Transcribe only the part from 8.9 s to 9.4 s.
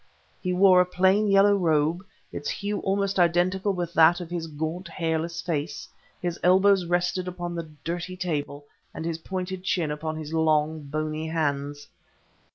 and his